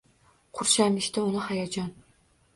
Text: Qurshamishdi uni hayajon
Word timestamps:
Qurshamishdi 0.59 1.27
uni 1.27 1.45
hayajon 1.51 1.95